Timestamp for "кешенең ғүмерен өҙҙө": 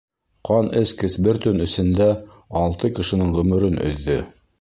3.01-4.17